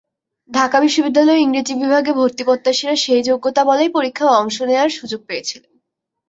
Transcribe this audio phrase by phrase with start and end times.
[0.49, 5.71] ঢাকা বিশ্ববিদ্যালয়ে ইংরেজি বিভাগে ভর্তিপ্রত্যাশীরা সেই যোগ্যতাবলেই পরীক্ষায় অংশ নেওয়ার সুযোগ পেয়েছিলেন।